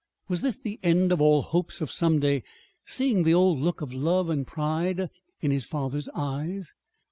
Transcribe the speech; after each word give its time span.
Was 0.27 0.41
this 0.41 0.57
the 0.57 0.79
end 0.81 1.11
of 1.11 1.21
all 1.21 1.43
hopes 1.43 1.79
of 1.79 1.91
some 1.91 2.17
day 2.17 2.41
seeing 2.87 3.21
the 3.21 3.35
old 3.35 3.59
look 3.59 3.81
of 3.81 3.93
love 3.93 4.31
and 4.31 4.47
pride 4.47 5.11
in 5.41 5.51
his 5.51 5.67
father's 5.67 6.09
eyes? 6.15 6.73